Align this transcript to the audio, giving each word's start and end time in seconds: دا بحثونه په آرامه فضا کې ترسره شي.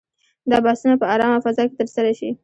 دا 0.49 0.57
بحثونه 0.65 0.95
په 1.01 1.05
آرامه 1.13 1.39
فضا 1.45 1.63
کې 1.67 1.75
ترسره 1.79 2.11
شي. 2.19 2.29